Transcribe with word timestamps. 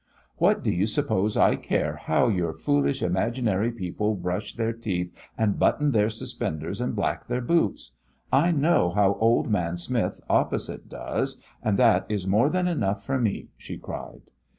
"What 0.37 0.63
do 0.63 0.71
you 0.71 0.87
suppose 0.87 1.37
I 1.37 1.55
care 1.55 1.97
how 2.05 2.27
your 2.27 2.53
foolish 2.53 3.03
imaginary 3.03 3.71
people 3.71 4.15
brush 4.15 4.55
their 4.55 4.73
teeth 4.73 5.13
and 5.37 5.59
button 5.59 5.91
their 5.91 6.09
suspenders 6.09 6.81
and 6.81 6.95
black 6.95 7.27
their 7.27 7.39
boots? 7.39 7.91
I 8.31 8.49
know 8.51 8.89
how 8.89 9.13
old 9.19 9.51
man 9.51 9.77
Smith 9.77 10.19
opposite 10.27 10.89
does, 10.89 11.39
and 11.61 11.77
that 11.77 12.07
is 12.09 12.25
more 12.25 12.49
than 12.49 12.67
enough 12.67 13.03
for 13.05 13.19
me!" 13.19 13.49
she 13.57 13.77
cried. 13.77 14.31